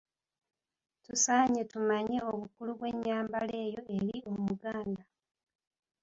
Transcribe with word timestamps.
Tusaanye 1.05 1.61
tumanye 1.71 2.17
obukulu 2.31 2.71
bw'enyambala 2.79 3.55
eyo 3.65 3.81
eri 3.95 4.15
Omuganda. 4.31 5.03